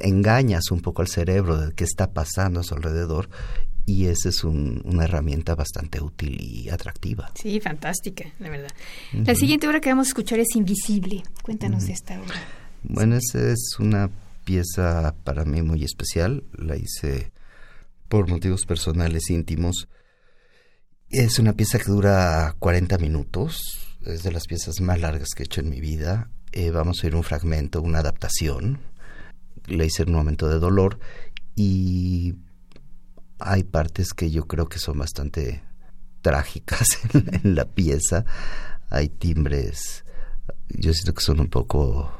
engañas 0.00 0.70
un 0.70 0.80
poco 0.80 1.02
al 1.02 1.08
cerebro 1.08 1.58
de 1.58 1.74
qué 1.74 1.84
está 1.84 2.12
pasando 2.12 2.60
a 2.60 2.62
su 2.62 2.74
alrededor 2.74 3.28
y 3.88 4.06
esa 4.06 4.28
es 4.28 4.44
una 4.44 5.04
herramienta 5.04 5.54
bastante 5.54 5.98
útil 6.00 6.38
y 6.38 6.68
atractiva. 6.68 7.32
Sí, 7.34 7.58
fantástica, 7.58 8.30
la 8.38 8.50
verdad. 8.50 8.68
La 9.14 9.34
siguiente 9.34 9.66
obra 9.66 9.80
que 9.80 9.88
vamos 9.88 10.08
a 10.08 10.10
escuchar 10.10 10.38
es 10.40 10.54
Invisible. 10.56 11.22
Cuéntanos 11.42 11.86
de 11.86 11.94
esta 11.94 12.20
obra. 12.20 12.34
Bueno, 12.82 13.16
esa 13.16 13.50
es 13.50 13.76
una 13.78 14.10
pieza 14.44 15.14
para 15.24 15.46
mí 15.46 15.62
muy 15.62 15.84
especial. 15.84 16.44
La 16.52 16.76
hice 16.76 17.32
por 18.10 18.28
motivos 18.28 18.66
personales 18.66 19.30
íntimos. 19.30 19.88
Es 21.08 21.38
una 21.38 21.54
pieza 21.54 21.78
que 21.78 21.90
dura 21.90 22.56
40 22.58 22.98
minutos 22.98 23.87
es 24.04 24.22
de 24.22 24.32
las 24.32 24.46
piezas 24.46 24.80
más 24.80 25.00
largas 25.00 25.30
que 25.34 25.42
he 25.42 25.46
hecho 25.46 25.60
en 25.60 25.70
mi 25.70 25.80
vida. 25.80 26.30
Eh, 26.52 26.70
vamos 26.70 27.02
a 27.02 27.06
oír 27.06 27.16
un 27.16 27.24
fragmento, 27.24 27.82
una 27.82 27.98
adaptación. 27.98 28.80
Le 29.66 29.86
hice 29.86 30.02
en 30.02 30.10
un 30.10 30.16
momento 30.16 30.48
de 30.48 30.58
dolor 30.58 30.98
y 31.54 32.36
hay 33.38 33.64
partes 33.64 34.14
que 34.14 34.30
yo 34.30 34.46
creo 34.46 34.68
que 34.68 34.78
son 34.78 34.98
bastante 34.98 35.62
trágicas 36.22 36.86
en, 37.12 37.54
la 37.54 37.66
pieza. 37.66 38.24
Hay 38.90 39.08
timbres, 39.08 40.04
yo 40.68 40.92
siento 40.94 41.14
que 41.14 41.22
son 41.22 41.40
un 41.40 41.48
poco 41.48 42.10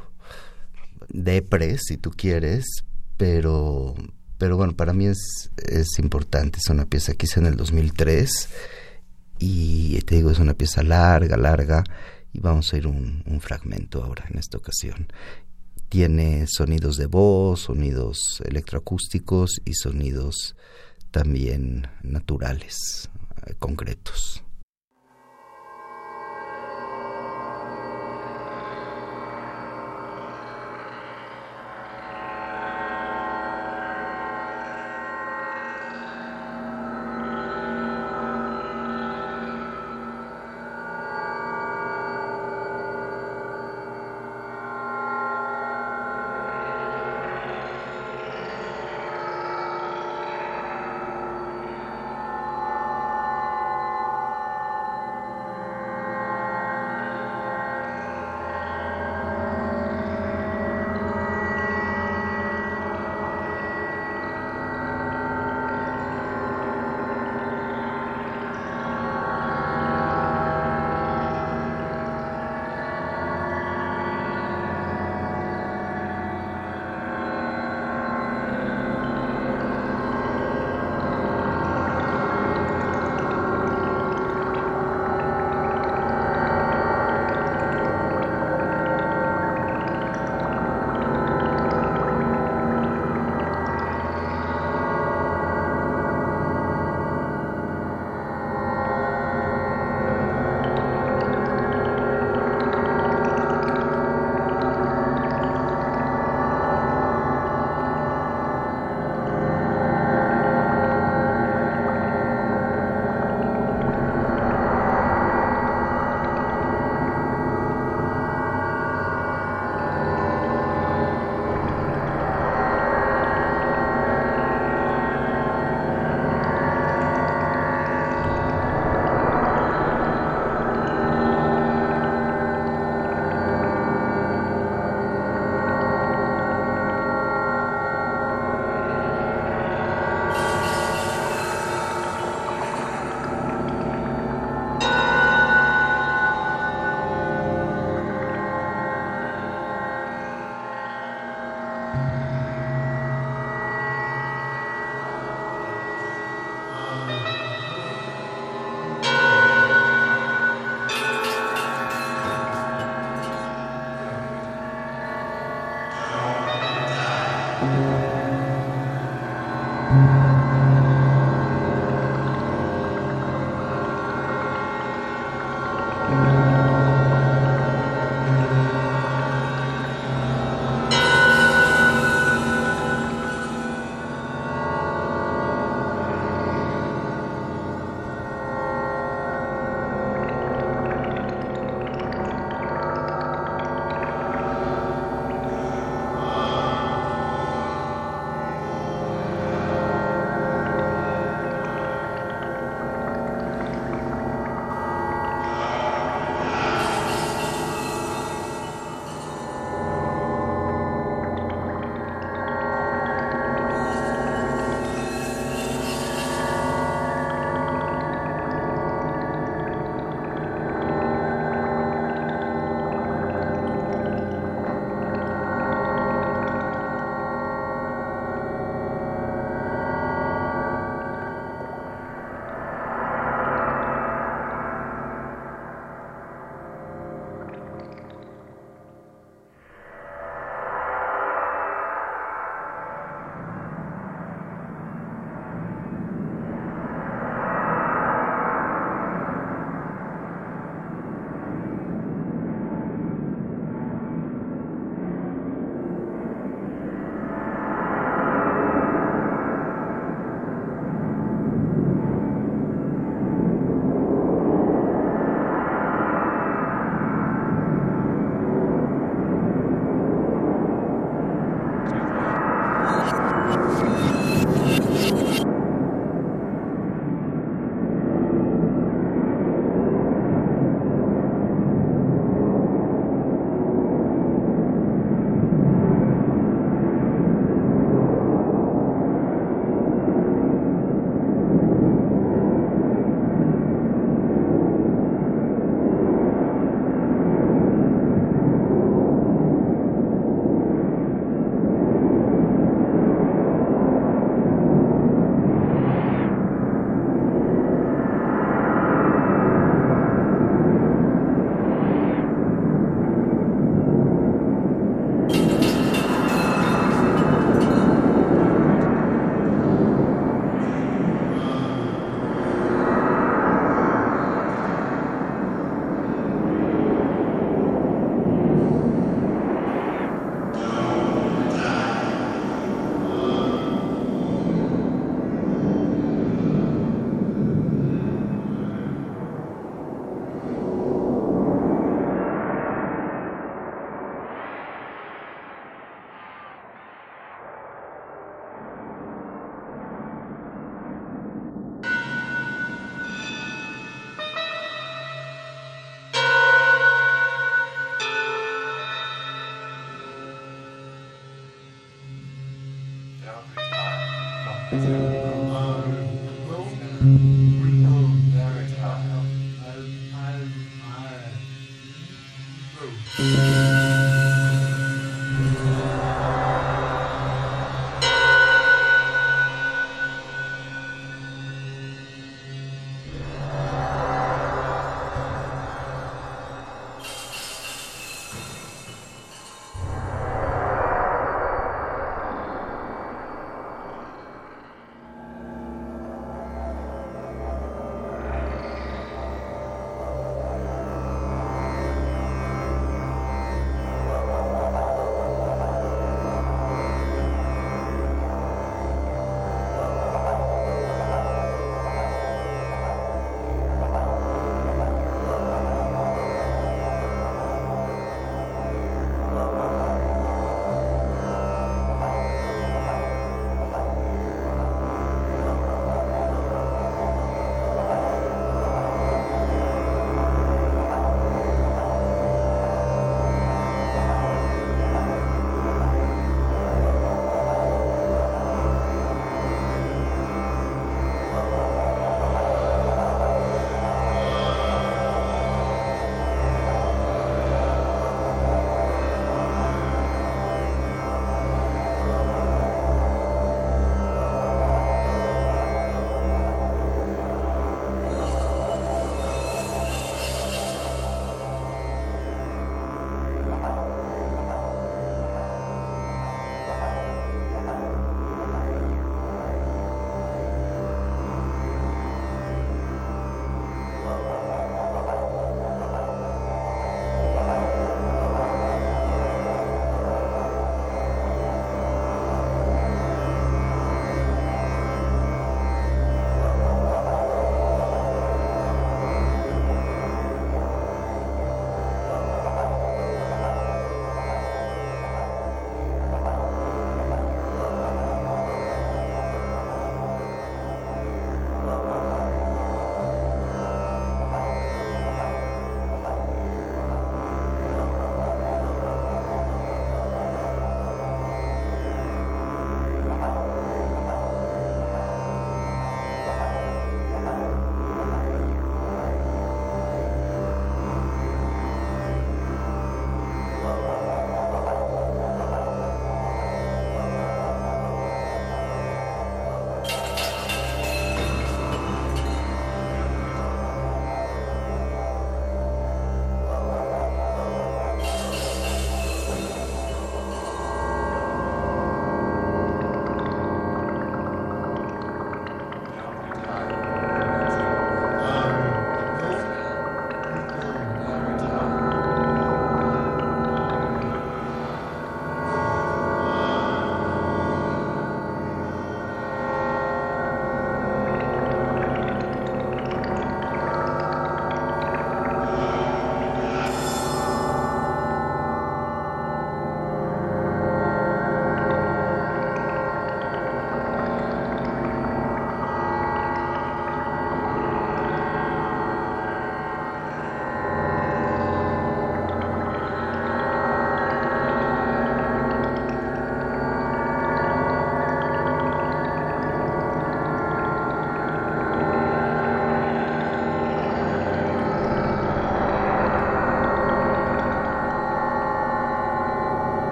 depres, 1.08 1.82
si 1.86 1.96
tú 1.96 2.10
quieres, 2.10 2.84
pero, 3.16 3.94
pero 4.36 4.56
bueno, 4.56 4.76
para 4.76 4.92
mí 4.92 5.06
es, 5.06 5.50
es 5.56 5.98
importante. 5.98 6.58
Es 6.58 6.68
una 6.68 6.84
pieza 6.84 7.14
que 7.14 7.26
hice 7.26 7.40
en 7.40 7.46
el 7.46 7.56
2003 7.56 8.48
y 9.38 10.00
te 10.02 10.16
digo, 10.16 10.30
es 10.30 10.38
una 10.38 10.54
pieza 10.54 10.82
larga, 10.82 11.36
larga, 11.36 11.84
y 12.32 12.40
vamos 12.40 12.72
a 12.72 12.76
ir 12.76 12.86
un, 12.86 13.22
un 13.26 13.40
fragmento 13.40 14.02
ahora 14.02 14.24
en 14.30 14.38
esta 14.38 14.58
ocasión. 14.58 15.08
Tiene 15.88 16.46
sonidos 16.46 16.96
de 16.96 17.06
voz, 17.06 17.60
sonidos 17.62 18.42
electroacústicos 18.44 19.60
y 19.64 19.74
sonidos 19.74 20.54
también 21.10 21.88
naturales, 22.02 23.08
eh, 23.46 23.54
concretos. 23.58 24.42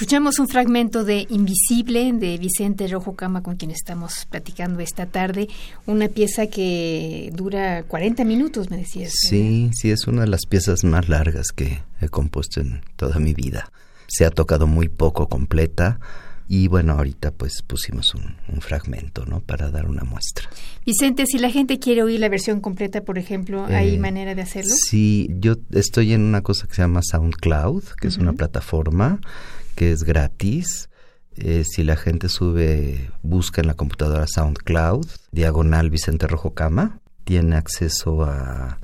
Escuchamos 0.00 0.38
un 0.38 0.48
fragmento 0.48 1.04
de 1.04 1.26
Invisible 1.28 2.10
de 2.14 2.38
Vicente 2.38 2.88
Rojo 2.88 3.16
Cama 3.16 3.42
con 3.42 3.56
quien 3.56 3.70
estamos 3.70 4.26
platicando 4.30 4.80
esta 4.80 5.04
tarde, 5.04 5.46
una 5.84 6.08
pieza 6.08 6.46
que 6.46 7.30
dura 7.34 7.82
40 7.82 8.24
minutos, 8.24 8.70
me 8.70 8.78
decías. 8.78 9.12
Sí, 9.14 9.70
sí, 9.74 9.90
es 9.90 10.06
una 10.06 10.22
de 10.22 10.28
las 10.28 10.46
piezas 10.48 10.84
más 10.84 11.10
largas 11.10 11.48
que 11.54 11.82
he 12.00 12.08
compuesto 12.08 12.62
en 12.62 12.80
toda 12.96 13.18
mi 13.18 13.34
vida. 13.34 13.70
Se 14.06 14.24
ha 14.24 14.30
tocado 14.30 14.66
muy 14.66 14.88
poco 14.88 15.28
completa, 15.28 16.00
y 16.48 16.66
bueno, 16.66 16.94
ahorita 16.94 17.30
pues 17.30 17.62
pusimos 17.62 18.14
un, 18.14 18.60
fragmento, 18.60 19.24
¿no? 19.26 19.40
Para 19.40 19.70
dar 19.70 19.86
una 19.86 20.02
muestra. 20.02 20.48
Vicente, 20.84 21.26
si 21.26 21.38
la 21.38 21.50
gente 21.50 21.78
quiere 21.78 22.02
oír 22.02 22.18
la 22.18 22.28
versión 22.28 22.60
completa, 22.60 23.02
por 23.02 23.18
ejemplo, 23.18 23.66
¿hay 23.66 23.94
eh, 23.94 23.98
manera 23.98 24.34
de 24.34 24.42
hacerlo? 24.42 24.72
Sí, 24.74 25.28
yo 25.38 25.56
estoy 25.70 26.14
en 26.14 26.22
una 26.22 26.40
cosa 26.40 26.66
que 26.66 26.74
se 26.74 26.82
llama 26.82 27.02
SoundCloud, 27.02 27.84
que 28.00 28.08
es 28.08 28.16
una 28.16 28.32
plataforma 28.32 29.20
que 29.76 29.92
es 29.92 30.04
gratis. 30.04 30.88
Eh, 31.36 31.64
si 31.64 31.84
la 31.84 31.96
gente 31.96 32.28
sube, 32.28 33.10
busca 33.22 33.60
en 33.60 33.66
la 33.66 33.74
computadora 33.74 34.26
SoundCloud, 34.26 35.06
diagonal 35.32 35.90
Vicente 35.90 36.26
Rojo 36.26 36.54
Cama, 36.54 37.00
tiene 37.24 37.56
acceso 37.56 38.24
a 38.24 38.78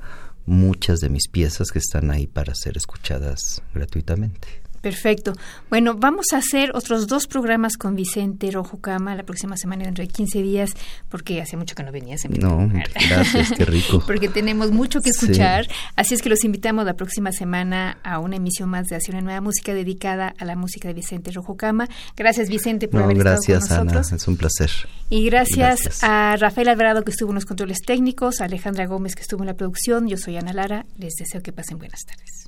muchas 0.45 0.99
de 0.99 1.09
mis 1.09 1.27
piezas 1.27 1.71
que 1.71 1.79
están 1.79 2.09
ahí 2.09 2.25
para 2.25 2.55
ser 2.55 2.77
escuchadas 2.77 3.61
gratuitamente. 3.73 4.47
Perfecto. 4.87 5.33
Bueno, 5.69 5.95
vamos 5.95 6.27
a 6.31 6.37
hacer 6.37 6.71
otros 6.73 7.07
dos 7.07 7.27
programas 7.27 7.75
con 7.75 7.93
Vicente 7.93 8.49
Rojo 8.51 8.79
Cama 8.79 9.15
la 9.15 9.23
próxima 9.23 9.57
semana, 9.57 9.83
dentro 9.83 10.01
de 10.01 10.07
15 10.07 10.41
días, 10.41 10.69
porque 11.09 11.41
hace 11.41 11.57
mucho 11.57 11.75
que 11.75 11.83
no 11.83 11.91
venías. 11.91 12.23
En 12.23 12.31
no, 12.39 12.69
gracias, 13.09 13.51
qué 13.51 13.65
rico. 13.65 14.01
porque 14.07 14.29
tenemos 14.29 14.71
mucho 14.71 15.01
que 15.01 15.09
escuchar. 15.09 15.67
Así 15.97 16.13
es 16.13 16.21
que 16.21 16.29
los 16.29 16.45
invitamos 16.45 16.85
la 16.85 16.93
próxima 16.93 17.33
semana 17.33 17.97
a 18.01 18.19
una 18.19 18.37
emisión 18.37 18.69
más 18.69 18.87
de 18.87 18.95
Hacia 18.95 19.11
una 19.11 19.21
Nueva 19.21 19.41
Música 19.41 19.73
dedicada 19.73 20.33
a 20.39 20.45
la 20.45 20.55
música 20.55 20.87
de 20.87 20.93
Vicente 20.93 21.31
Rojo 21.31 21.57
Cama. 21.57 21.89
Gracias, 22.15 22.47
Vicente, 22.47 22.87
por 22.87 23.03
haber 23.03 23.17
gracias, 23.17 23.63
estado 23.63 23.81
con 23.81 23.87
nosotros. 23.87 24.07
Ana, 24.07 24.15
es 24.15 24.27
un 24.29 24.37
placer. 24.37 24.71
Y 25.09 25.25
gracias, 25.25 26.01
a 26.01 26.37
Rafael 26.37 26.69
Alvarado, 26.69 27.03
que 27.03 27.11
estuvo 27.11 27.31
en 27.31 27.35
los 27.35 27.45
controles 27.45 27.79
técnicos, 27.85 28.39
a 28.39 28.45
Alejandra 28.45 28.85
Gómez, 28.85 29.15
que 29.15 29.23
estuvo 29.23 29.43
en 29.43 29.47
la 29.47 29.55
producción. 29.55 30.07
Yo 30.07 30.15
soy 30.15 30.37
Ana 30.37 30.53
Lara. 30.53 30.85
Les 30.97 31.15
deseo 31.15 31.41
que 31.41 31.51
pasen 31.51 31.77
buenas 31.77 32.05
tardes. 32.05 32.47